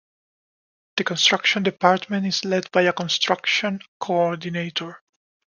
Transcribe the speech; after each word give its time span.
The 0.97 1.03
construction 1.03 1.61
department 1.61 2.25
is 2.25 2.43
led 2.43 2.71
by 2.71 2.81
a 2.85 2.91
construction 2.93 3.81
coordinator. 3.99 4.99